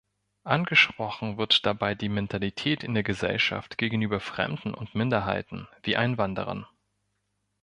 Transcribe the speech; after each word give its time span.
Angesprochen 0.45 1.37
wird 1.37 1.63
dabei 1.63 1.93
die 1.93 2.09
Mentalität 2.09 2.83
in 2.83 2.95
der 2.95 3.03
Gesellschaft 3.03 3.77
gegenüber 3.77 4.19
„Fremden“ 4.19 4.73
und 4.73 4.95
„Minderheiten“ 4.95 5.67
wie 5.83 5.95
Einwanderern. 5.95 6.65